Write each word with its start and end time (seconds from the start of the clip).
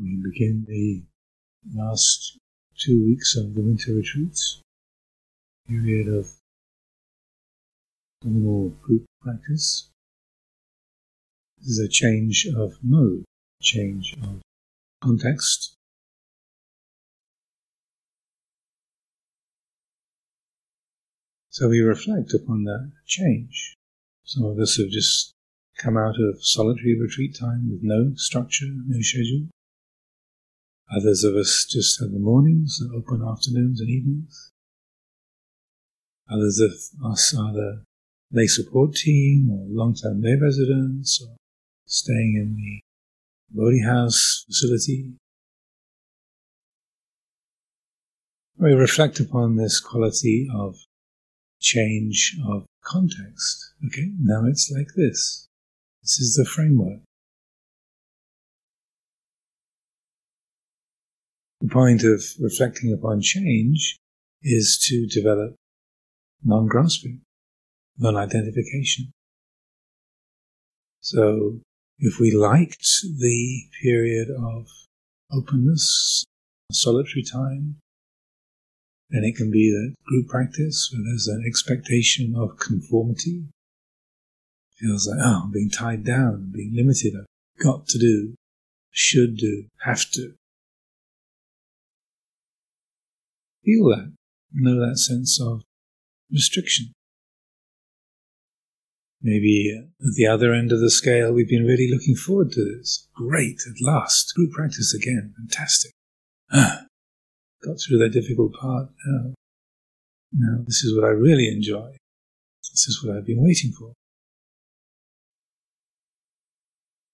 We 0.00 0.14
begin 0.22 0.64
the 0.68 1.02
last 1.74 2.38
two 2.78 3.04
weeks 3.04 3.34
of 3.36 3.54
the 3.54 3.62
winter 3.62 3.94
retreats, 3.94 4.60
period 5.66 6.06
of 6.06 6.30
normal 8.22 8.68
group 8.80 9.06
practice. 9.20 9.90
This 11.58 11.70
is 11.70 11.78
a 11.80 11.88
change 11.88 12.46
of 12.56 12.78
mode, 12.80 13.24
change 13.60 14.14
of 14.22 14.40
context. 15.02 15.74
So 21.50 21.68
we 21.68 21.80
reflect 21.80 22.34
upon 22.34 22.62
that 22.64 22.92
change. 23.04 23.74
Some 24.22 24.44
of 24.44 24.60
us 24.60 24.76
have 24.76 24.90
just 24.90 25.32
come 25.76 25.96
out 25.96 26.14
of 26.20 26.38
solitary 26.40 26.96
retreat 26.96 27.36
time 27.36 27.68
with 27.68 27.80
no 27.82 28.12
structure, 28.14 28.68
no 28.86 29.00
schedule. 29.00 29.48
Others 30.94 31.24
of 31.24 31.34
us 31.34 31.66
just 31.68 32.00
have 32.00 32.12
the 32.12 32.18
mornings, 32.18 32.78
the 32.78 32.94
open 32.96 33.22
afternoons 33.26 33.80
and 33.80 33.90
evenings. 33.90 34.52
Others 36.30 36.60
of 36.60 37.10
us 37.12 37.34
are 37.36 37.52
the 37.52 37.84
lay 38.32 38.46
support 38.46 38.94
team 38.94 39.50
or 39.50 39.66
long-term 39.68 40.22
lay 40.22 40.36
residents 40.40 41.22
or 41.22 41.36
staying 41.86 42.36
in 42.36 42.56
the 42.56 42.80
Bodhi 43.50 43.82
House 43.82 44.44
facility. 44.46 45.12
We 48.58 48.72
reflect 48.72 49.20
upon 49.20 49.56
this 49.56 49.80
quality 49.80 50.48
of 50.54 50.76
change 51.60 52.36
of 52.46 52.66
context. 52.82 53.74
Okay, 53.86 54.12
now 54.20 54.46
it's 54.46 54.70
like 54.74 54.88
this. 54.96 55.48
This 56.02 56.18
is 56.18 56.34
the 56.34 56.44
framework. 56.44 57.00
The 61.68 61.74
point 61.74 62.02
of 62.02 62.24
reflecting 62.40 62.94
upon 62.94 63.20
change 63.20 63.98
is 64.42 64.82
to 64.88 65.06
develop 65.06 65.54
non 66.42 66.66
grasping, 66.66 67.20
non 67.98 68.16
identification. 68.16 69.12
So, 71.02 71.60
if 71.98 72.18
we 72.18 72.30
liked 72.30 72.88
the 73.02 73.64
period 73.82 74.28
of 74.30 74.66
openness, 75.30 76.24
solitary 76.72 77.22
time, 77.22 77.76
then 79.10 79.24
it 79.24 79.36
can 79.36 79.50
be 79.50 79.70
that 79.70 79.94
group 80.06 80.28
practice 80.28 80.90
where 80.90 81.04
there's 81.04 81.28
an 81.28 81.44
expectation 81.46 82.34
of 82.34 82.58
conformity. 82.58 83.44
Feels 84.78 85.06
like, 85.06 85.18
oh, 85.22 85.42
I'm 85.44 85.52
being 85.52 85.68
tied 85.68 86.02
down, 86.02 86.50
being 86.50 86.74
limited, 86.74 87.12
I've 87.14 87.62
got 87.62 87.86
to 87.88 87.98
do, 87.98 88.36
should 88.90 89.36
do, 89.36 89.66
have 89.84 90.10
to. 90.12 90.32
Feel 93.68 93.88
that, 93.90 94.12
know 94.52 94.78
that 94.80 94.96
sense 94.96 95.40
of 95.40 95.62
restriction. 96.32 96.92
Maybe 99.20 99.76
at 100.00 100.14
the 100.14 100.26
other 100.26 100.54
end 100.54 100.72
of 100.72 100.80
the 100.80 100.90
scale, 100.90 101.32
we've 101.32 101.48
been 101.48 101.66
really 101.66 101.90
looking 101.90 102.14
forward 102.14 102.52
to 102.52 102.64
this. 102.64 103.08
Great, 103.14 103.60
at 103.66 103.84
last, 103.84 104.32
group 104.34 104.52
practice 104.52 104.94
again, 104.94 105.34
fantastic. 105.36 105.90
Ah, 106.52 106.84
got 107.62 107.76
through 107.80 107.98
that 107.98 108.12
difficult 108.12 108.54
part 108.54 108.88
now. 109.04 109.34
Now, 110.32 110.62
this 110.64 110.84
is 110.84 110.94
what 110.94 111.04
I 111.04 111.10
really 111.10 111.48
enjoy. 111.48 111.96
This 112.72 112.86
is 112.86 113.02
what 113.02 113.16
I've 113.16 113.26
been 113.26 113.42
waiting 113.42 113.72
for. 113.72 113.92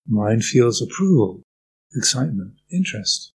Mind 0.07 0.45
feels 0.45 0.83
approval, 0.83 1.43
excitement, 1.95 2.55
interest 2.71 3.34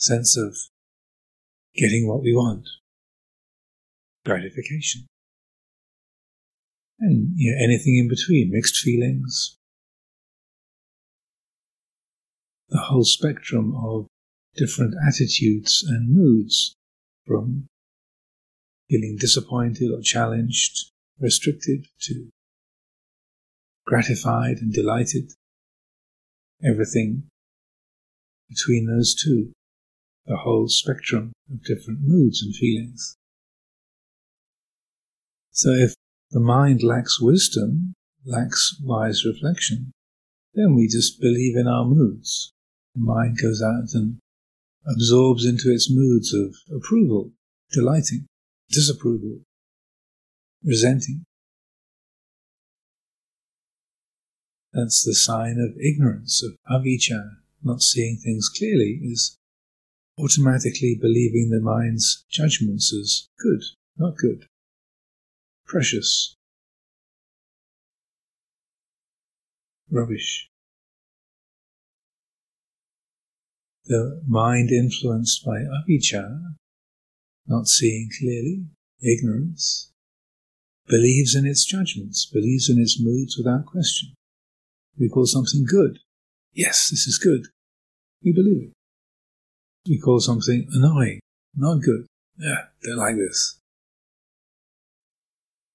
sense 0.00 0.36
of 0.36 0.56
getting 1.74 2.08
what 2.08 2.22
we 2.22 2.34
want, 2.34 2.66
gratification, 4.24 5.06
and 6.98 7.32
you 7.36 7.52
know, 7.52 7.64
anything 7.64 7.98
in 7.98 8.08
between, 8.08 8.50
mixed 8.50 8.76
feelings, 8.76 9.56
the 12.68 12.78
whole 12.78 13.04
spectrum 13.04 13.74
of 13.76 14.06
different 14.56 14.94
attitudes 15.06 15.84
and 15.86 16.14
moods 16.14 16.74
from 17.26 17.66
feeling 18.88 19.16
disappointed 19.18 19.90
or 19.92 20.00
challenged, 20.02 20.90
restricted 21.20 21.86
to 22.00 22.28
gratified 23.86 24.58
and 24.58 24.72
delighted, 24.72 25.32
everything 26.64 27.24
between 28.48 28.86
those 28.86 29.14
two 29.14 29.52
the 30.26 30.36
whole 30.36 30.68
spectrum 30.68 31.32
of 31.50 31.62
different 31.64 32.00
moods 32.02 32.42
and 32.42 32.54
feelings. 32.54 33.16
So 35.50 35.70
if 35.70 35.94
the 36.30 36.40
mind 36.40 36.82
lacks 36.82 37.20
wisdom, 37.20 37.94
lacks 38.24 38.76
wise 38.82 39.24
reflection, 39.24 39.92
then 40.54 40.74
we 40.74 40.86
just 40.86 41.20
believe 41.20 41.56
in 41.56 41.66
our 41.66 41.84
moods. 41.84 42.52
The 42.94 43.02
mind 43.02 43.38
goes 43.42 43.62
out 43.62 43.88
and 43.94 44.18
absorbs 44.86 45.44
into 45.44 45.70
its 45.70 45.90
moods 45.90 46.32
of 46.32 46.54
approval, 46.74 47.32
delighting, 47.72 48.26
disapproval, 48.70 49.40
resenting. 50.64 51.24
That's 54.72 55.04
the 55.04 55.14
sign 55.14 55.58
of 55.58 55.76
ignorance, 55.80 56.42
of 56.44 56.52
avijja, 56.70 57.22
not 57.62 57.82
seeing 57.82 58.18
things 58.18 58.48
clearly, 58.48 59.00
is 59.02 59.36
automatically 60.20 60.96
believing 61.00 61.50
the 61.50 61.60
mind's 61.60 62.24
judgments 62.30 62.92
as 62.92 63.28
good, 63.38 63.62
not 63.96 64.16
good, 64.16 64.44
precious, 65.66 66.36
rubbish. 69.90 70.48
The 73.86 74.22
mind 74.26 74.70
influenced 74.70 75.44
by 75.44 75.60
avijja, 75.60 76.54
not 77.46 77.66
seeing 77.66 78.08
clearly, 78.20 78.66
ignorance, 79.02 79.90
believes 80.86 81.34
in 81.34 81.46
its 81.46 81.64
judgments, 81.64 82.26
believes 82.26 82.68
in 82.68 82.78
its 82.78 83.00
moods 83.00 83.36
without 83.36 83.66
question. 83.66 84.14
We 84.98 85.08
call 85.08 85.26
something 85.26 85.64
good. 85.64 85.98
Yes, 86.52 86.88
this 86.90 87.06
is 87.06 87.18
good. 87.18 87.46
We 88.22 88.32
believe 88.32 88.68
it 88.68 88.79
we 89.90 89.98
call 89.98 90.20
something 90.20 90.68
annoying, 90.72 91.18
not 91.56 91.82
good. 91.82 92.06
Yeah, 92.38 92.66
don't 92.84 92.96
like 92.96 93.16
this. 93.16 93.58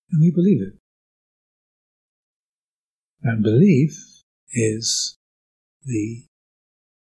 And 0.09 0.21
we 0.21 0.31
believe 0.31 0.61
it. 0.61 0.73
And 3.23 3.43
belief 3.43 3.91
is 4.53 5.17
the, 5.83 6.23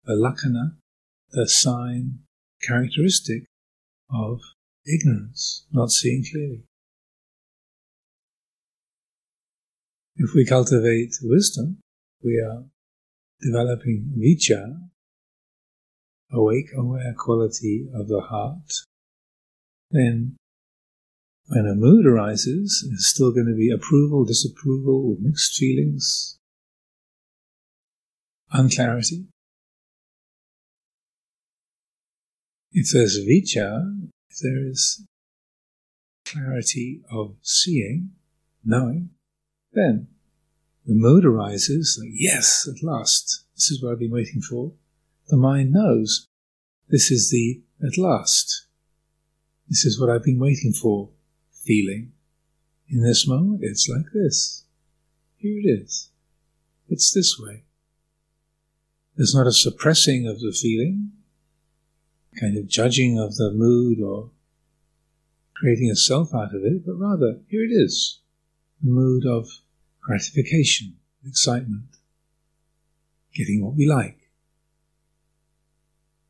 the 0.05 0.13
lakkhana, 0.13 0.77
the 1.33 1.49
sign, 1.49 2.21
characteristic 2.63 3.43
of 4.13 4.39
ignorance, 4.87 5.67
not 5.73 5.91
seeing 5.91 6.25
clearly. 6.31 6.63
If 10.15 10.31
we 10.33 10.45
cultivate 10.45 11.15
wisdom, 11.23 11.79
we 12.23 12.39
are 12.39 12.63
developing 13.41 14.13
vijja, 14.17 14.91
awake, 16.33 16.71
aware 16.77 17.15
quality 17.17 17.89
of 17.95 18.09
the 18.09 18.21
heart, 18.21 18.73
then 19.91 20.37
when 21.49 21.67
a 21.67 21.75
mood 21.75 22.07
arises, 22.07 22.89
it's 22.93 23.09
still 23.09 23.33
going 23.33 23.47
to 23.47 23.57
be 23.57 23.71
approval, 23.71 24.25
disapproval, 24.25 25.17
mixed 25.21 25.57
feelings, 25.57 26.39
unclarity. 28.53 29.27
If 32.73 32.93
there's 32.93 33.19
vijja, 33.19 34.09
if 34.31 34.39
there 34.41 34.65
is 34.65 35.05
clarity 36.25 37.01
of 37.11 37.35
seeing, 37.43 38.11
knowing, 38.65 39.11
then 39.73 40.07
the 40.87 40.95
mood 40.95 41.25
arises 41.25 41.99
like, 42.01 42.13
yes, 42.13 42.69
at 42.69 42.85
last, 42.85 43.45
this 43.57 43.73
is 43.73 43.83
what 43.83 43.93
I've 43.93 43.99
been 43.99 44.13
waiting 44.13 44.41
for 44.41 44.73
the 45.31 45.37
mind 45.37 45.73
knows 45.73 46.29
this 46.89 47.11
is 47.11 47.31
the 47.31 47.63
at 47.83 47.97
last. 47.97 48.67
This 49.69 49.85
is 49.85 50.01
what 50.01 50.11
I've 50.11 50.25
been 50.25 50.39
waiting 50.39 50.73
for 50.73 51.11
feeling. 51.53 52.13
In 52.89 53.03
this 53.03 53.27
moment, 53.27 53.61
it's 53.63 53.89
like 53.89 54.13
this. 54.13 54.65
Here 55.37 55.59
it 55.59 55.67
is. 55.67 56.11
It's 56.89 57.13
this 57.13 57.39
way. 57.39 57.63
There's 59.17 59.35
not 59.35 59.47
a 59.47 59.53
suppressing 59.53 60.27
of 60.27 60.41
the 60.41 60.53
feeling, 60.53 61.13
kind 62.39 62.57
of 62.57 62.67
judging 62.67 63.19
of 63.19 63.37
the 63.37 63.53
mood 63.53 64.01
or 64.01 64.31
creating 65.55 65.91
a 65.91 65.97
self 65.97 66.35
out 66.35 66.55
of 66.55 66.65
it, 66.65 66.85
but 66.85 66.95
rather, 66.95 67.41
here 67.49 67.63
it 67.63 67.73
is. 67.73 68.21
A 68.83 68.87
mood 68.87 69.25
of 69.27 69.47
gratification, 70.01 70.97
excitement, 71.25 71.97
getting 73.35 73.63
what 73.63 73.77
we 73.77 73.87
like. 73.87 74.20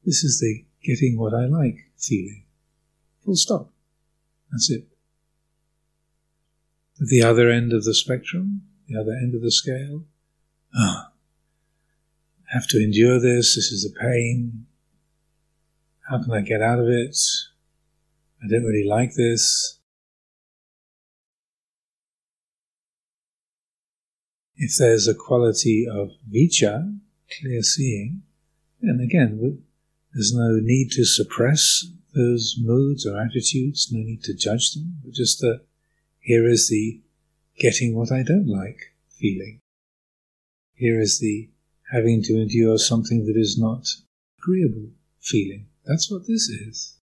This 0.05 0.25
is 0.25 0.41
the 0.41 0.65
getting 0.83 1.19
what 1.19 1.35
I 1.35 1.47
like 1.47 1.91
feeling. 1.97 2.45
Full 3.25 3.37
stop. 3.37 3.71
That's 4.51 4.71
it. 4.71 4.85
At 7.01 7.09
the 7.09 7.23
other 7.23 7.51
end 7.51 7.73
of 7.73 7.85
the 7.85 7.95
spectrum, 7.95 8.63
the 8.89 8.99
other 8.99 9.13
end 9.13 9.35
of 9.35 9.43
the 9.43 9.51
scale, 9.51 10.05
ah, 10.75 11.13
have 12.49 12.67
to 12.69 12.83
endure 12.83 13.21
this, 13.21 13.55
this 13.55 13.71
is 13.71 13.85
the 13.85 13.99
pain. 13.99 14.67
How 16.09 16.23
can 16.23 16.33
I 16.33 16.41
get 16.41 16.61
out 16.61 16.81
of 16.81 16.89
it? 16.89 17.17
I 18.43 18.49
don't 18.49 18.65
really 18.65 18.87
like 18.87 19.15
this. 19.15 19.79
If 24.57 24.77
there's 24.77 25.07
a 25.09 25.15
quality 25.15 25.87
of 25.91 26.11
vijja, 26.31 26.99
clear 27.41 27.63
seeing, 27.63 28.23
then 28.83 29.01
again, 29.01 29.63
there's 30.13 30.35
no 30.35 30.59
need 30.61 30.91
to 30.93 31.05
suppress 31.05 31.87
those 32.15 32.57
moods 32.61 33.07
or 33.07 33.21
attitudes, 33.21 33.91
no 33.93 34.01
need 34.01 34.23
to 34.25 34.35
judge 34.35 34.73
them, 34.73 34.99
but 35.05 35.15
just 35.15 35.41
that 35.41 35.63
here 36.19 36.49
is 36.49 36.69
the 36.69 37.01
getting 37.59 37.95
what 37.95 38.11
I 38.11 38.23
don't 38.23 38.49
like 38.49 38.95
feeling. 39.09 39.61
Here 40.75 41.01
is 41.01 41.21
the 41.21 41.49
having 41.93 42.23
to 42.25 42.41
endure 42.41 42.79
something 42.79 43.27
that 43.27 43.37
is 43.37 43.59
not 43.59 43.87
agreeable 44.39 44.91
feeling. 45.21 45.67
That's 45.85 46.11
what 46.11 46.27
this 46.27 46.49
is. 46.49 46.97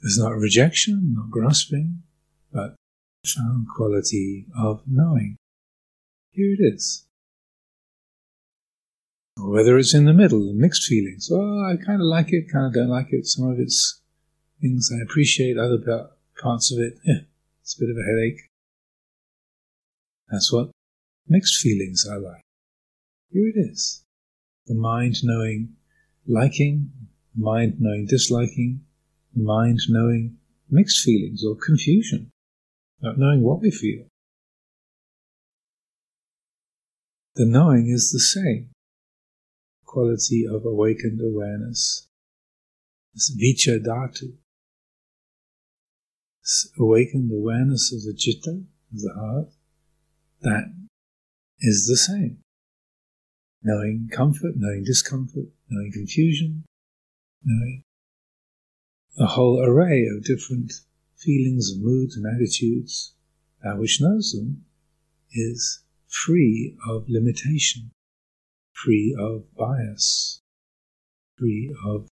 There's 0.00 0.18
not 0.18 0.36
rejection, 0.36 1.14
not 1.14 1.30
grasping, 1.30 2.02
but 2.52 2.74
profound 3.22 3.66
quality 3.74 4.46
of 4.56 4.82
knowing. 4.86 5.36
Here 6.30 6.54
it 6.54 6.62
is. 6.62 7.06
Or 9.40 9.50
whether 9.50 9.78
it's 9.78 9.94
in 9.94 10.04
the 10.04 10.12
middle, 10.12 10.52
mixed 10.52 10.84
feelings. 10.84 11.30
Oh, 11.32 11.64
I 11.64 11.76
kind 11.76 12.00
of 12.00 12.06
like 12.06 12.32
it, 12.32 12.52
kind 12.52 12.66
of 12.66 12.74
don't 12.74 12.88
like 12.88 13.08
it. 13.10 13.26
Some 13.26 13.48
of 13.48 13.58
it's 13.58 14.00
things 14.60 14.90
I 14.92 15.02
appreciate, 15.02 15.56
other 15.56 15.78
parts 16.40 16.72
of 16.72 16.78
it, 16.78 16.94
yeah, 17.04 17.20
it's 17.62 17.76
a 17.76 17.80
bit 17.80 17.90
of 17.90 17.96
a 17.96 18.02
headache. 18.02 18.40
That's 20.28 20.52
what 20.52 20.70
mixed 21.28 21.60
feelings 21.60 22.06
are 22.08 22.18
like. 22.18 22.42
Here 23.30 23.48
it 23.48 23.58
is. 23.58 24.04
The 24.66 24.74
mind 24.74 25.16
knowing 25.24 25.76
liking, 26.26 26.90
the 27.34 27.42
mind 27.42 27.76
knowing 27.78 28.06
disliking, 28.06 28.80
the 29.34 29.42
mind 29.42 29.80
knowing 29.88 30.36
mixed 30.68 31.02
feelings 31.04 31.44
or 31.44 31.56
confusion 31.56 32.30
not 33.02 33.18
knowing 33.18 33.42
what 33.42 33.60
we 33.60 33.70
feel. 33.70 34.04
The 37.36 37.46
knowing 37.46 37.88
is 37.88 38.10
the 38.10 38.20
same 38.20 38.70
quality 39.90 40.46
of 40.46 40.64
awakened 40.64 41.20
awareness. 41.20 42.06
This 43.12 43.34
vijja 43.34 43.80
dhatu, 43.84 44.34
this 46.42 46.70
awakened 46.78 47.32
awareness 47.32 47.92
of 47.92 48.02
the 48.02 48.14
citta, 48.16 48.62
of 48.92 49.00
the 49.00 49.12
heart, 49.12 49.48
that 50.42 50.72
is 51.58 51.88
the 51.88 51.96
same. 51.96 52.38
Knowing 53.64 54.08
comfort, 54.12 54.52
knowing 54.56 54.84
discomfort, 54.84 55.48
knowing 55.68 55.90
confusion, 55.92 56.62
knowing 57.44 57.82
a 59.18 59.26
whole 59.26 59.60
array 59.60 60.06
of 60.06 60.24
different 60.24 60.72
feelings 61.16 61.68
and 61.68 61.82
moods 61.82 62.16
and 62.16 62.26
attitudes, 62.26 63.14
that 63.64 63.76
which 63.76 64.00
knows 64.00 64.30
them 64.32 64.64
is 65.32 65.82
free 66.06 66.76
of 66.88 67.08
limitation, 67.08 67.90
free 68.72 69.16
of 69.18 69.44
bias, 69.54 70.40
free 71.38 71.74
of 71.86 72.08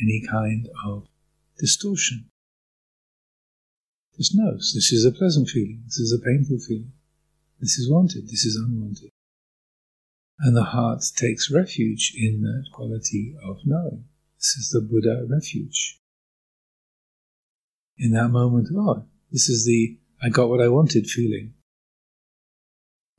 any 0.00 0.22
kind 0.28 0.68
of 0.84 1.06
distortion. 1.58 2.30
Just 4.16 4.34
knows 4.34 4.72
this 4.74 4.92
is 4.92 5.04
a 5.04 5.10
pleasant 5.10 5.48
feeling, 5.48 5.82
this 5.86 5.98
is 5.98 6.12
a 6.12 6.24
painful 6.24 6.58
feeling, 6.58 6.92
this 7.60 7.78
is 7.78 7.90
wanted, 7.90 8.28
this 8.28 8.44
is 8.44 8.56
unwanted. 8.56 9.10
And 10.40 10.56
the 10.56 10.64
heart 10.64 11.02
takes 11.16 11.50
refuge 11.50 12.12
in 12.16 12.42
that 12.42 12.66
quality 12.72 13.34
of 13.42 13.58
knowing. 13.64 14.04
This 14.36 14.56
is 14.56 14.70
the 14.70 14.80
Buddha 14.80 15.26
refuge 15.28 16.00
in 17.98 18.12
that 18.12 18.28
moment, 18.28 18.68
oh, 18.74 19.04
this 19.30 19.48
is 19.48 19.64
the 19.64 19.98
I 20.22 20.28
got 20.28 20.48
what 20.48 20.60
I 20.60 20.68
wanted 20.68 21.06
feeling. 21.06 21.54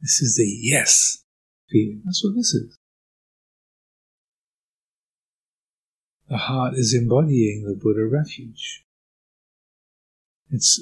This 0.02 0.22
is 0.22 0.36
the 0.36 0.48
yes 0.48 1.24
feeling. 1.70 2.02
That's 2.06 2.24
what 2.24 2.36
this 2.36 2.54
is. 2.54 2.78
The 6.30 6.38
heart 6.38 6.74
is 6.76 6.94
embodying 6.94 7.66
the 7.66 7.76
Buddha 7.76 8.06
refuge. 8.06 8.84
It's 10.50 10.82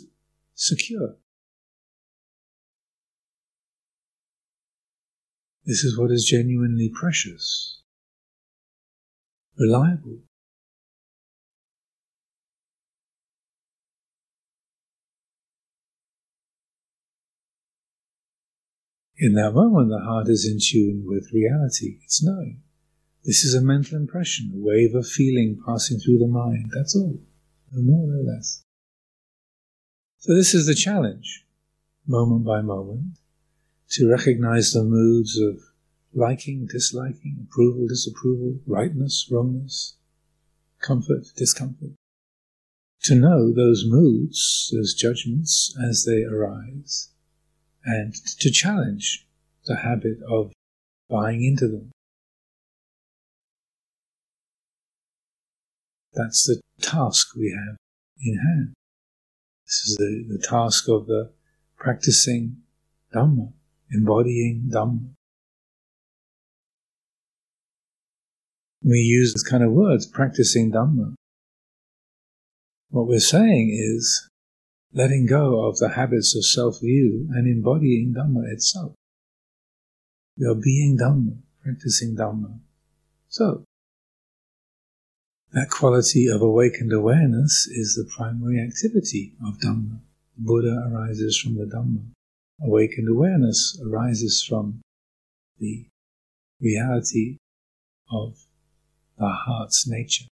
secure. 0.56 1.16
This 5.66 5.84
is 5.84 5.98
what 5.98 6.12
is 6.12 6.26
genuinely 6.26 6.90
precious, 6.94 7.82
reliable, 9.58 10.20
In 19.24 19.36
that 19.36 19.54
moment, 19.54 19.88
the 19.88 20.04
heart 20.04 20.28
is 20.28 20.46
in 20.46 20.60
tune 20.60 21.06
with 21.06 21.32
reality. 21.32 21.98
It's 22.04 22.22
knowing. 22.22 22.62
This 23.24 23.46
is 23.46 23.56
a 23.56 23.62
mental 23.62 23.96
impression, 23.96 24.52
a 24.54 24.60
wave 24.60 24.94
of 24.96 25.08
feeling 25.08 25.62
passing 25.66 25.98
through 25.98 26.18
the 26.18 26.28
mind. 26.28 26.72
That's 26.76 26.94
all. 26.94 27.22
No 27.72 27.82
more, 27.84 28.06
no 28.06 28.22
less. 28.22 28.66
So, 30.18 30.36
this 30.36 30.54
is 30.54 30.66
the 30.66 30.76
challenge, 30.76 31.46
moment 32.06 32.44
by 32.44 32.60
moment, 32.60 33.18
to 33.92 34.10
recognize 34.10 34.74
the 34.74 34.84
moods 34.84 35.40
of 35.40 35.58
liking, 36.14 36.68
disliking, 36.70 37.48
approval, 37.48 37.88
disapproval, 37.88 38.60
rightness, 38.68 39.30
wrongness, 39.32 39.96
comfort, 40.82 41.28
discomfort. 41.38 41.92
To 43.04 43.16
know 43.16 43.54
those 43.54 43.86
moods, 43.88 44.70
those 44.76 44.94
judgments 44.94 45.74
as 45.82 46.04
they 46.04 46.24
arise, 46.24 47.13
and 47.86 48.14
to 48.40 48.52
challenge 48.52 49.26
the 49.66 49.78
habit 49.78 50.18
of 50.30 50.52
buying 51.10 51.44
into 51.44 51.68
them. 51.68 51.92
That's 56.14 56.46
the 56.46 56.62
task 56.82 57.36
we 57.36 57.52
have 57.52 57.76
in 58.22 58.38
hand. 58.38 58.74
This 59.66 59.88
is 59.88 59.96
the, 59.98 60.26
the 60.30 60.48
task 60.48 60.88
of 60.88 61.08
the 61.08 61.32
practicing 61.78 62.58
Dhamma, 63.14 63.52
embodying 63.92 64.70
Dhamma. 64.72 65.10
We 68.84 68.98
use 68.98 69.34
this 69.34 69.44
kind 69.44 69.64
of 69.64 69.72
words, 69.72 70.06
practicing 70.06 70.72
Dhamma. 70.72 71.16
What 72.90 73.08
we're 73.08 73.20
saying 73.20 73.72
is 73.74 74.30
letting 74.94 75.26
go 75.26 75.68
of 75.68 75.78
the 75.78 75.90
habits 75.90 76.36
of 76.36 76.46
self 76.46 76.80
view 76.80 77.28
and 77.32 77.48
embodying 77.48 78.14
Dhamma 78.14 78.52
itself. 78.52 78.94
We 80.38 80.48
are 80.48 80.56
being 80.56 80.98
Dhamma, 80.98 81.38
practicing 81.64 82.16
Dhamma. 82.16 82.60
So, 83.28 83.64
that 85.52 85.70
quality 85.70 86.28
of 86.28 86.42
awakened 86.42 86.94
awareness 86.94 87.68
is 87.68 87.96
the 87.96 88.10
primary 88.16 88.60
activity 88.60 89.34
of 89.46 89.60
Dhamma. 89.60 90.00
Buddha 90.38 90.90
arises 90.92 91.40
from 91.40 91.56
the 91.56 91.66
Dhamma. 91.66 92.06
Awakened 92.62 93.10
awareness 93.10 93.80
arises 93.84 94.46
from 94.48 94.82
the 95.60 95.86
reality 96.62 97.38
of 98.12 98.38
the 99.18 99.28
heart's 99.28 99.88
nature. 99.88 100.26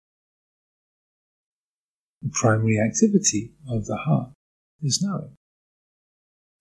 The 2.23 2.31
primary 2.33 2.79
activity 2.79 3.53
of 3.69 3.87
the 3.87 3.97
heart 3.97 4.33
is 4.83 5.03
knowing. 5.03 5.37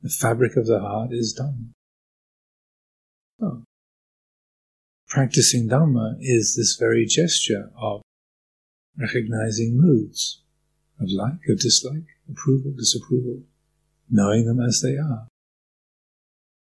The 0.02 0.10
fabric 0.10 0.56
of 0.56 0.68
the 0.68 0.80
heart 0.80 1.12
is 1.12 1.38
Dhamma. 1.40 1.72
Oh. 3.42 3.64
Practicing 5.08 5.68
Dhamma 5.68 6.18
is 6.20 6.56
this 6.56 6.78
very 6.80 7.06
gesture 7.06 7.72
of 7.78 8.02
recognizing 8.98 9.80
moods 9.80 10.42
of 11.00 11.08
like, 11.12 11.48
of 11.50 11.60
dislike, 11.60 12.08
approval, 12.30 12.74
disapproval, 12.78 13.44
knowing 14.10 14.46
them 14.46 14.60
as 14.60 14.82
they 14.82 14.98
are. 14.98 15.28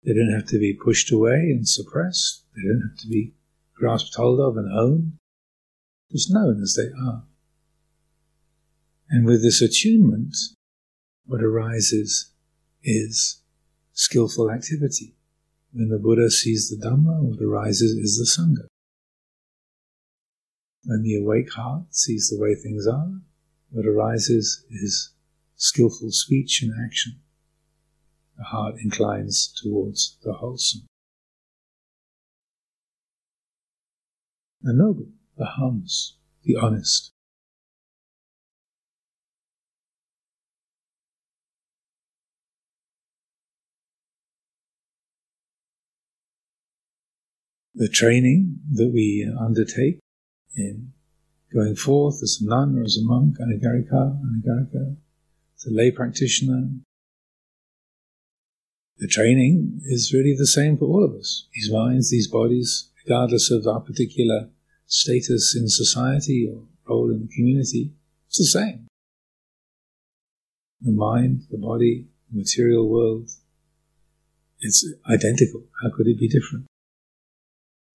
They 0.05 0.15
don't 0.15 0.33
have 0.33 0.47
to 0.49 0.59
be 0.59 0.73
pushed 0.73 1.13
away 1.13 1.51
and 1.51 1.69
suppressed. 1.69 2.45
They 2.55 2.63
don't 2.63 2.89
have 2.89 2.99
to 3.01 3.09
be 3.09 3.35
grasped 3.75 4.15
hold 4.15 4.41
of 4.41 4.57
and 4.57 4.73
owned. 4.73 5.13
Just 6.11 6.33
known 6.33 6.61
as 6.63 6.75
they 6.75 6.91
are. 7.07 7.25
And 9.11 9.27
with 9.27 9.43
this 9.43 9.61
attunement, 9.61 10.37
what 11.31 11.45
arises 11.45 12.33
is 12.83 13.41
skillful 13.93 14.51
activity. 14.51 15.15
When 15.73 15.89
the 15.89 15.99
Buddha 16.01 16.29
sees 16.29 16.69
the 16.69 16.85
Dhamma, 16.85 17.23
what 17.23 17.41
arises 17.41 17.93
is 17.93 18.19
the 18.19 18.25
Sangha. 18.25 18.67
When 20.85 21.05
the 21.05 21.15
awake 21.15 21.53
heart 21.53 21.95
sees 21.95 22.29
the 22.29 22.43
way 22.43 22.57
things 22.57 22.85
are, 22.85 23.21
what 23.71 23.87
arises 23.87 24.65
is 24.71 25.13
skillful 25.55 26.11
speech 26.11 26.63
and 26.63 26.73
action. 26.85 27.21
The 28.37 28.45
heart 28.45 28.75
inclines 28.83 29.55
towards 29.63 30.19
the 30.25 30.33
wholesome. 30.33 30.89
The 34.63 34.73
noble, 34.73 35.11
the 35.39 35.45
harmless, 35.45 36.17
the 36.43 36.57
honest. 36.57 37.13
The 47.81 47.89
training 47.89 48.61
that 48.75 48.91
we 48.93 49.27
undertake 49.41 50.01
in 50.55 50.93
going 51.51 51.77
forth 51.77 52.23
as 52.23 52.39
a 52.43 52.47
nun 52.47 52.77
or 52.77 52.83
as 52.83 52.99
a 52.99 53.03
monk, 53.03 53.37
anagarika, 53.39 54.21
anagarika, 54.21 54.97
as 55.57 55.65
a 55.65 55.73
lay 55.73 55.91
practitioner. 55.91 56.69
The 58.99 59.09
training 59.09 59.81
is 59.85 60.13
really 60.13 60.37
the 60.37 60.47
same 60.47 60.77
for 60.77 60.85
all 60.85 61.03
of 61.03 61.15
us. 61.15 61.49
These 61.55 61.73
minds, 61.73 62.11
these 62.11 62.29
bodies, 62.29 62.91
regardless 63.03 63.51
of 63.51 63.67
our 63.67 63.81
particular 63.81 64.51
status 64.85 65.57
in 65.59 65.67
society 65.71 66.53
or 66.53 66.65
role 66.87 67.11
in 67.11 67.23
the 67.23 67.35
community, 67.35 67.95
it's 68.29 68.37
the 68.37 68.45
same. 68.45 68.89
The 70.83 70.93
mind, 70.93 71.45
the 71.51 71.57
body, 71.57 72.09
the 72.31 72.41
material 72.41 72.91
world, 72.91 73.31
it's 74.59 74.87
identical. 75.11 75.65
How 75.83 75.89
could 75.97 76.09
it 76.09 76.19
be 76.19 76.29
different? 76.29 76.67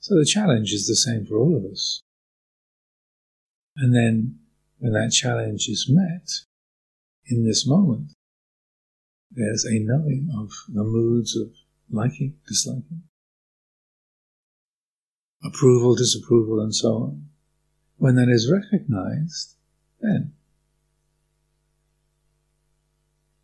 So 0.05 0.13
the 0.13 0.23
challenge 0.23 0.71
is 0.71 0.85
the 0.85 0.95
same 0.95 1.25
for 1.25 1.35
all 1.35 1.57
of 1.57 1.65
us. 1.65 2.03
And 3.75 3.91
then 3.91 4.37
when 4.77 4.93
that 4.93 5.11
challenge 5.11 5.67
is 5.67 5.89
met, 5.89 6.29
in 7.25 7.43
this 7.43 7.65
moment, 7.65 8.11
there's 9.31 9.65
a 9.65 9.79
knowing 9.79 10.29
of 10.37 10.51
the 10.71 10.83
moods 10.83 11.35
of 11.35 11.47
liking, 11.89 12.35
disliking, 12.47 13.01
approval, 15.43 15.95
disapproval, 15.95 16.59
and 16.59 16.75
so 16.75 16.89
on. 16.89 17.29
When 17.97 18.13
that 18.17 18.29
is 18.29 18.47
recognized, 18.51 19.55
then 20.01 20.33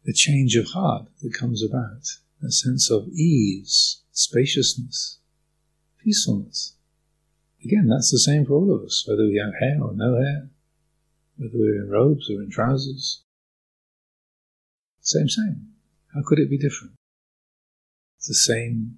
the 0.04 0.14
change 0.14 0.56
of 0.56 0.68
heart 0.68 1.08
that 1.24 1.34
comes 1.34 1.64
about, 1.64 2.04
a 2.48 2.52
sense 2.52 2.92
of 2.92 3.08
ease, 3.08 4.04
spaciousness, 4.12 5.21
peacefulness, 6.04 6.76
Again, 7.64 7.88
that's 7.88 8.12
the 8.12 8.18
same 8.18 8.46
for 8.46 8.54
all 8.54 8.74
of 8.74 8.84
us, 8.84 9.06
whether 9.08 9.24
we 9.24 9.38
have 9.38 9.54
hair 9.60 9.78
or 9.82 9.94
no 9.94 10.16
hair, 10.16 10.50
whether 11.38 11.54
we're 11.54 11.84
in 11.84 11.90
robes 11.90 12.30
or 12.30 12.42
in 12.42 12.50
trousers. 12.50 13.24
Same, 15.02 15.30
same. 15.30 15.68
How 16.14 16.22
could 16.26 16.40
it 16.40 16.50
be 16.50 16.58
different? 16.58 16.94
It's 18.18 18.28
the 18.28 18.34
same 18.34 18.98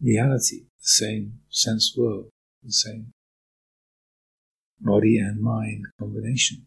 reality, 0.00 0.60
the 0.60 0.88
same 0.88 1.40
sense 1.50 1.94
world, 1.96 2.30
the 2.62 2.72
same 2.72 3.12
body 4.80 5.18
and 5.18 5.42
mind 5.42 5.86
combination. 5.98 6.66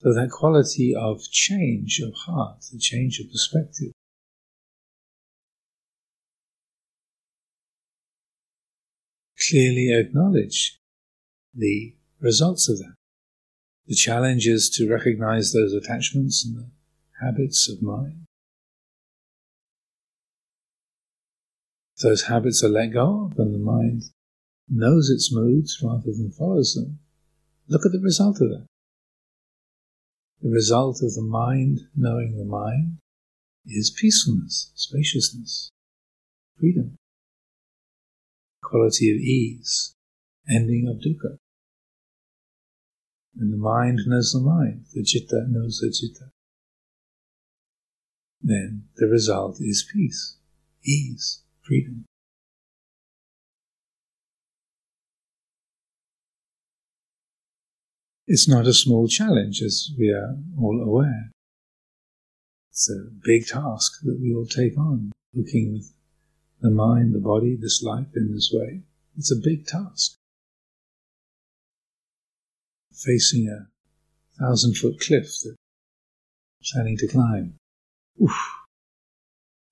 So 0.00 0.14
that 0.14 0.30
quality 0.30 0.94
of 0.94 1.22
change 1.30 2.00
of 2.00 2.14
heart, 2.14 2.60
the 2.72 2.78
change 2.78 3.18
of 3.18 3.30
perspective, 3.30 3.92
clearly 9.48 9.92
acknowledge 9.92 10.78
the 11.54 11.94
results 12.20 12.68
of 12.68 12.78
that. 12.78 12.94
The 13.86 13.94
challenge 13.94 14.46
is 14.46 14.68
to 14.70 14.90
recognize 14.90 15.52
those 15.52 15.72
attachments 15.72 16.44
and 16.44 16.56
the 16.56 16.70
habits 17.20 17.68
of 17.68 17.82
mind. 17.82 18.24
If 21.96 22.02
those 22.02 22.24
habits 22.24 22.62
are 22.62 22.68
let 22.68 22.92
go 22.92 23.30
of 23.32 23.38
and 23.38 23.54
the 23.54 23.58
mind 23.58 24.04
knows 24.68 25.10
its 25.10 25.32
moods 25.32 25.78
rather 25.82 26.12
than 26.12 26.30
follows 26.30 26.74
them, 26.74 26.98
look 27.68 27.86
at 27.86 27.92
the 27.92 28.00
result 28.00 28.40
of 28.40 28.50
that. 28.50 28.66
The 30.42 30.50
result 30.50 31.02
of 31.02 31.14
the 31.14 31.22
mind 31.22 31.80
knowing 31.96 32.36
the 32.36 32.44
mind 32.44 32.98
is 33.66 33.90
peacefulness, 33.90 34.70
spaciousness, 34.74 35.70
freedom 36.60 36.97
quality 38.68 39.10
of 39.10 39.16
ease, 39.16 39.94
ending 40.48 40.86
of 40.88 40.96
dukkha. 40.96 41.38
And 43.38 43.52
the 43.52 43.56
mind 43.56 44.00
knows 44.06 44.32
the 44.32 44.40
mind, 44.40 44.86
the 44.94 45.04
citta 45.04 45.46
knows 45.48 45.78
the 45.80 45.92
citta. 45.92 46.30
Then 48.42 48.84
the 48.96 49.06
result 49.06 49.58
is 49.60 49.88
peace, 49.92 50.36
ease, 50.84 51.42
freedom. 51.62 52.04
It's 58.26 58.48
not 58.48 58.66
a 58.66 58.74
small 58.74 59.08
challenge, 59.08 59.62
as 59.62 59.90
we 59.98 60.10
are 60.10 60.36
all 60.60 60.82
aware. 60.82 61.30
It's 62.70 62.90
a 62.90 63.08
big 63.24 63.46
task 63.46 63.92
that 64.02 64.20
we 64.20 64.34
all 64.34 64.46
take 64.46 64.76
on, 64.76 65.12
looking 65.32 65.72
with 65.72 65.92
the 66.60 66.70
mind, 66.70 67.14
the 67.14 67.20
body, 67.20 67.56
this 67.56 67.82
life 67.82 68.08
in 68.16 68.32
this 68.32 68.50
way. 68.52 68.82
It's 69.16 69.32
a 69.32 69.36
big 69.36 69.66
task. 69.66 70.16
Facing 72.92 73.48
a 73.48 73.68
thousand 74.40 74.76
foot 74.76 74.98
cliff 75.00 75.28
that 75.44 75.56
planning 76.72 76.96
to 76.98 77.06
climb. 77.06 77.54
Oof. 78.22 78.36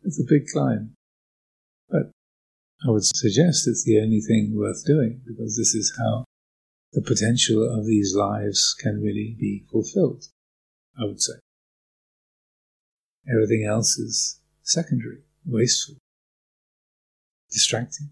It's 0.04 0.20
a 0.20 0.24
big 0.28 0.46
climb. 0.52 0.92
But 1.88 2.10
I 2.86 2.90
would 2.90 3.04
suggest 3.04 3.66
it's 3.66 3.84
the 3.84 4.00
only 4.00 4.20
thing 4.20 4.56
worth 4.56 4.84
doing 4.86 5.22
because 5.26 5.56
this 5.56 5.74
is 5.74 5.92
how 5.98 6.24
the 6.92 7.02
potential 7.02 7.68
of 7.68 7.86
these 7.86 8.14
lives 8.14 8.74
can 8.78 9.02
really 9.02 9.36
be 9.38 9.64
fulfilled, 9.70 10.24
I 10.98 11.04
would 11.04 11.20
say. 11.20 11.34
Everything 13.28 13.64
else 13.64 13.98
is 13.98 14.40
secondary, 14.62 15.22
wasteful 15.44 15.96
distracting. 17.50 18.10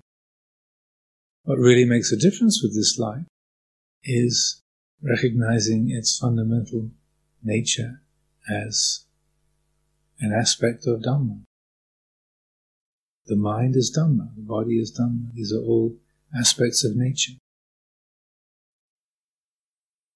What 1.45 1.59
really 1.59 1.85
makes 1.85 2.11
a 2.13 2.17
difference 2.17 2.63
with 2.63 2.75
this 2.75 2.99
life 2.99 3.27
is 4.03 4.63
recognizing 5.03 5.91
its 5.91 6.19
fundamental 6.19 6.91
nature 7.43 8.01
as 8.49 9.05
an 10.21 10.33
aspect 10.33 10.87
of 10.87 11.01
Dhamma. 11.01 11.43
The 13.27 13.37
mind 13.37 13.77
is 13.77 13.95
Dhamma, 13.97 14.35
the 14.37 14.43
body 14.43 14.79
is 14.79 14.97
Dhamma. 14.99 15.33
These 15.35 15.53
are 15.53 15.61
all 15.61 15.97
aspects 16.39 16.85
of 16.85 16.97
nature. 16.97 17.33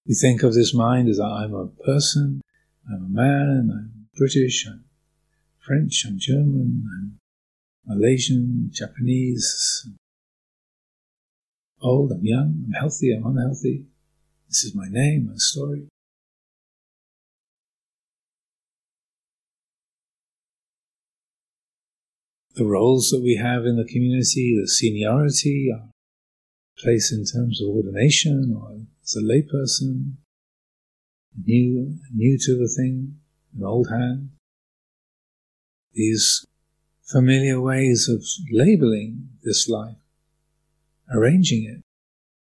We 0.06 0.14
think 0.14 0.42
of 0.42 0.54
this 0.54 0.75
mind 0.75 1.08
as 1.08 1.20
I'm 1.20 1.54
a 1.54 1.66
person, 1.66 2.40
I'm 2.88 3.04
a 3.04 3.08
man, 3.08 3.70
I'm 3.70 4.06
British, 4.16 4.66
I'm 4.66 4.84
French, 5.58 6.04
I'm 6.06 6.18
German, 6.18 6.84
I'm 6.98 7.18
Malaysian, 7.88 8.68
Japanese, 8.71 9.88
old, 11.80 12.12
I'm 12.12 12.23
young, 12.23 12.64
I'm 12.66 12.73
healthy, 12.73 13.14
I'm 13.14 13.25
unhealthy. 13.25 13.87
This 14.47 14.64
is 14.64 14.75
my 14.75 14.88
name, 14.90 15.28
my 15.28 15.37
story. 15.37 15.88
The 22.57 22.66
roles 22.66 23.09
that 23.09 23.23
we 23.23 23.37
have 23.37 23.64
in 23.64 23.76
the 23.76 23.90
community, 23.90 24.54
the 24.61 24.68
seniority, 24.68 25.71
our 25.73 25.88
place 26.76 27.11
in 27.11 27.25
terms 27.25 27.62
of 27.62 27.68
ordination 27.68 28.54
or 28.54 28.83
as 29.02 29.16
a 29.16 29.23
layperson, 29.23 30.16
new, 31.42 31.97
new 32.12 32.38
to 32.38 32.59
the 32.59 32.68
thing, 32.68 33.14
an 33.57 33.64
old 33.64 33.88
hand. 33.88 34.28
These 35.95 36.45
familiar 37.09 37.61
ways 37.61 38.09
of 38.09 38.23
labeling 38.53 39.31
this 39.43 39.69
life, 39.69 39.97
arranging 41.12 41.65
it, 41.65 41.83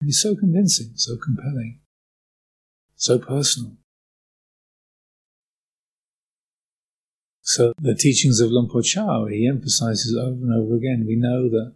is 0.06 0.22
so 0.22 0.36
convincing, 0.36 0.92
so 0.96 1.16
compelling, 1.18 1.80
so 2.96 3.18
personal. 3.18 3.72
So 7.42 7.74
the 7.82 7.96
teachings 7.96 8.40
of 8.40 8.52
Luang 8.52 8.70
Por 8.70 8.82
Chah, 8.82 9.26
he 9.26 9.48
emphasizes 9.48 10.16
over 10.16 10.44
and 10.44 10.54
over 10.54 10.76
again, 10.76 11.06
we 11.08 11.16
know 11.16 11.50
that 11.50 11.74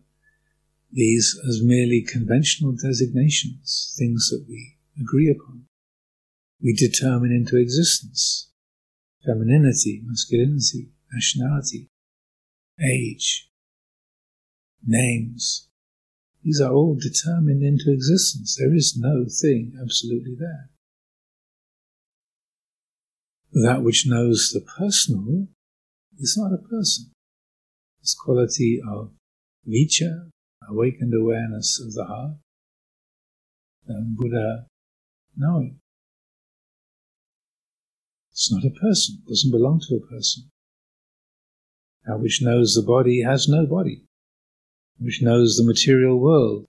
these 0.92 1.40
as 1.50 1.64
merely 1.64 2.02
conventional 2.02 2.74
designations, 2.74 3.96
things 3.98 4.30
that 4.30 4.46
we 4.48 4.76
agree 5.02 5.32
upon, 5.32 5.66
we 6.62 6.74
determine 6.74 7.32
into 7.32 7.58
existence. 7.58 8.52
Femininity, 9.26 10.04
masculinity, 10.06 10.90
nationality, 11.12 11.90
age, 12.84 13.50
names. 14.86 15.68
These 16.44 16.60
are 16.60 16.74
all 16.74 16.96
determined 16.96 17.64
into 17.64 17.92
existence. 17.92 18.58
There 18.60 18.76
is 18.76 18.98
no 18.98 19.26
thing 19.26 19.78
absolutely 19.82 20.36
there. 20.38 20.70
That 23.54 23.84
which 23.84 24.06
knows 24.08 24.52
the 24.52 24.62
personal 24.62 25.48
is 26.20 26.38
not 26.38 26.54
a 26.54 26.58
person. 26.58 27.12
This 28.02 28.16
quality 28.16 28.82
of 28.86 29.12
vijja, 29.68 30.30
awakened 30.68 31.14
awareness 31.14 31.80
of 31.80 31.94
the 31.94 32.04
heart, 32.06 32.38
and 33.88 34.18
Buddha 34.18 34.66
knowing. 35.38 35.80
It's 38.32 38.52
not 38.52 38.66
a 38.66 38.72
person, 38.72 39.20
it 39.26 39.30
doesn't 39.30 39.52
belong 39.52 39.80
to 39.88 39.96
a 39.96 40.08
person. 40.08 40.50
That 42.06 42.20
which 42.20 42.42
knows 42.42 42.76
the 42.76 42.82
body 42.82 43.22
has 43.22 43.48
no 43.48 43.66
body, 43.66 44.04
which 45.00 45.22
knows 45.22 45.56
the 45.56 45.64
material 45.64 46.20
world, 46.20 46.68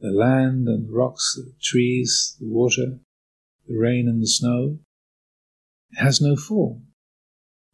the 0.00 0.10
land 0.10 0.66
and 0.66 0.88
the 0.88 0.92
rocks, 0.92 1.34
the 1.36 1.52
trees, 1.62 2.36
the 2.40 2.48
water, 2.48 2.98
the 3.68 3.76
rain 3.76 4.08
and 4.08 4.20
the 4.20 4.26
snow. 4.26 4.78
It 5.92 6.02
has 6.02 6.20
no 6.20 6.36
form. 6.36 6.86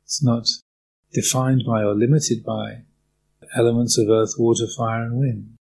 It's 0.04 0.22
not 0.22 0.46
defined 1.12 1.64
by 1.66 1.82
or 1.82 1.94
limited 1.94 2.44
by 2.44 2.82
the 3.40 3.48
elements 3.56 3.96
of 3.98 4.08
earth, 4.08 4.34
water, 4.38 4.66
fire, 4.76 5.04
and 5.04 5.18
wind. 5.18 5.56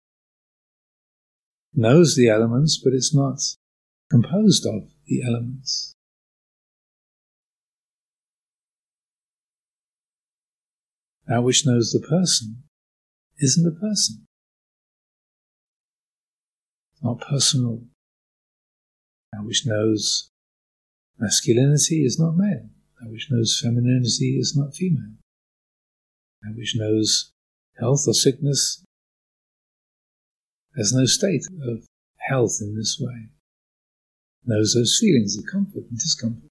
It 1.74 1.80
knows 1.80 2.16
the 2.16 2.28
elements, 2.28 2.80
but 2.82 2.92
it's 2.92 3.14
not 3.14 3.40
composed 4.10 4.66
of 4.66 4.90
the 5.06 5.22
elements. 5.22 5.93
That 11.26 11.42
which 11.42 11.64
knows 11.64 11.90
the 11.90 12.06
person 12.06 12.64
isn't 13.38 13.66
a 13.66 13.80
person. 13.80 14.26
Not 17.02 17.20
personal. 17.20 17.82
That 19.32 19.44
which 19.44 19.66
knows 19.66 20.30
masculinity 21.18 22.04
is 22.04 22.18
not 22.18 22.36
male. 22.36 22.68
That 23.00 23.10
which 23.10 23.28
knows 23.30 23.60
femininity 23.62 24.38
is 24.38 24.54
not 24.56 24.74
female. 24.74 25.14
That 26.42 26.56
which 26.56 26.76
knows 26.76 27.30
health 27.78 28.04
or 28.06 28.14
sickness 28.14 28.82
has 30.76 30.92
no 30.92 31.06
state 31.06 31.46
of 31.66 31.86
health 32.18 32.58
in 32.60 32.76
this 32.76 32.98
way. 33.00 33.28
Knows 34.44 34.74
those 34.74 34.98
feelings 35.00 35.38
of 35.38 35.44
comfort 35.50 35.84
and 35.88 35.98
discomfort. 35.98 36.50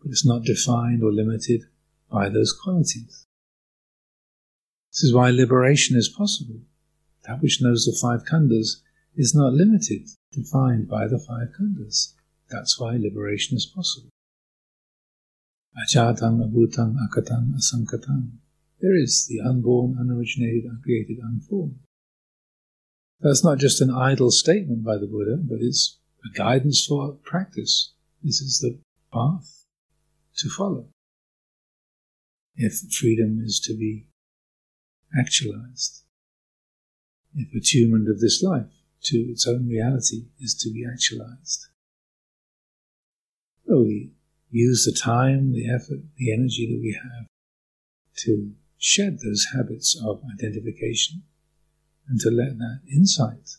But 0.00 0.10
it's 0.10 0.24
not 0.24 0.44
defined 0.44 1.02
or 1.02 1.12
limited 1.12 1.64
by 2.10 2.28
those 2.28 2.52
qualities. 2.52 3.26
This 4.92 5.02
is 5.02 5.14
why 5.14 5.30
liberation 5.30 5.96
is 5.96 6.08
possible. 6.08 6.60
That 7.24 7.42
which 7.42 7.60
knows 7.60 7.84
the 7.84 7.96
five 8.00 8.24
khandhas 8.24 8.80
is 9.14 9.34
not 9.34 9.52
limited, 9.52 10.08
defined 10.32 10.88
by 10.88 11.06
the 11.06 11.18
five 11.18 11.48
khandhas. 11.58 12.14
That's 12.50 12.80
why 12.80 12.96
liberation 12.96 13.56
is 13.56 13.66
possible. 13.66 14.08
Ajatang, 15.76 16.40
abhutang, 16.42 16.96
akatang, 16.96 17.52
asankatang. 17.54 18.30
There 18.80 18.96
is 18.96 19.26
the 19.26 19.40
unborn, 19.40 19.94
unoriginated, 19.94 20.64
uncreated, 20.68 21.18
unformed. 21.22 21.80
That's 23.20 23.44
not 23.44 23.58
just 23.58 23.80
an 23.80 23.90
idle 23.90 24.30
statement 24.30 24.84
by 24.84 24.96
the 24.96 25.06
Buddha, 25.06 25.36
but 25.36 25.58
it's 25.60 25.98
a 26.24 26.36
guidance 26.36 26.86
for 26.86 27.12
practice. 27.24 27.92
This 28.22 28.40
is 28.40 28.60
the 28.60 28.78
path 29.12 29.66
to 30.38 30.48
follow 30.48 30.88
if 32.58 32.80
freedom 32.92 33.40
is 33.42 33.60
to 33.60 33.72
be 33.72 34.04
actualized, 35.16 36.02
if 37.34 37.54
attunement 37.54 38.08
of 38.10 38.18
this 38.18 38.42
life 38.42 38.66
to 39.04 39.16
its 39.16 39.46
own 39.46 39.68
reality 39.68 40.26
is 40.40 40.54
to 40.54 40.70
be 40.72 40.84
actualized. 40.84 41.68
So 43.66 43.82
we 43.82 44.10
use 44.50 44.84
the 44.84 44.98
time, 44.98 45.52
the 45.52 45.70
effort, 45.70 46.00
the 46.16 46.32
energy 46.32 46.66
that 46.66 46.80
we 46.82 46.98
have 47.00 47.26
to 48.24 48.52
shed 48.76 49.20
those 49.20 49.46
habits 49.54 49.96
of 50.04 50.20
identification 50.34 51.22
and 52.08 52.18
to 52.20 52.30
let 52.30 52.58
that 52.58 52.80
insight, 52.92 53.50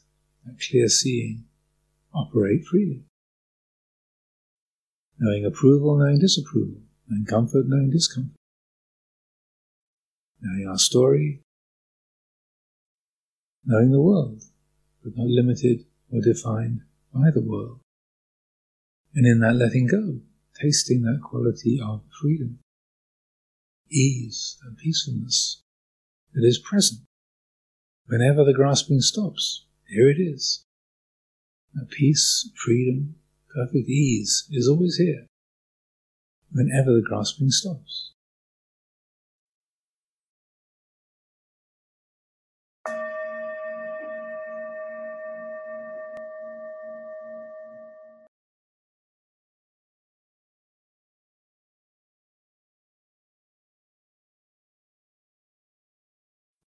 that 0.45 0.57
clear 0.69 0.89
seeing, 0.89 1.45
operate 2.13 2.65
freely. 2.65 3.03
Knowing 5.19 5.45
approval, 5.45 5.97
knowing 5.97 6.19
disapproval, 6.19 6.81
knowing 7.07 7.25
comfort, 7.25 7.65
knowing 7.67 7.91
discomfort 7.91 8.38
knowing 10.41 10.67
our 10.67 10.77
story, 10.77 11.41
knowing 13.65 13.91
the 13.91 14.01
world, 14.01 14.41
but 15.03 15.13
not 15.15 15.27
limited 15.27 15.85
or 16.11 16.21
defined 16.21 16.81
by 17.13 17.29
the 17.33 17.41
world. 17.41 17.79
And 19.13 19.25
in 19.25 19.39
that 19.39 19.55
letting 19.55 19.87
go, 19.87 20.19
tasting 20.61 21.01
that 21.03 21.21
quality 21.23 21.79
of 21.83 22.01
freedom, 22.21 22.59
ease, 23.89 24.57
and 24.63 24.77
peacefulness 24.77 25.61
that 26.33 26.45
is 26.45 26.59
present. 26.59 27.01
Whenever 28.07 28.43
the 28.43 28.53
grasping 28.53 29.01
stops, 29.01 29.65
here 29.87 30.09
it 30.09 30.19
is. 30.19 30.63
That 31.73 31.89
peace, 31.89 32.49
freedom, 32.55 33.15
perfect 33.53 33.87
ease 33.87 34.47
is 34.51 34.67
always 34.67 34.97
here. 34.97 35.27
Whenever 36.51 36.93
the 36.93 37.05
grasping 37.07 37.51
stops. 37.51 38.13